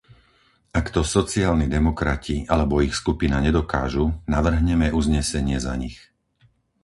Ak 0.79 0.85
to 0.95 1.01
sociálni 1.15 1.67
demokrati 1.75 2.37
alebo 2.53 2.75
ich 2.85 2.95
skupina 3.01 3.37
nedokážu, 3.47 4.05
navrhneme 4.35 4.87
uznesenie 4.99 5.57
za 5.67 5.73
nich. 5.83 5.97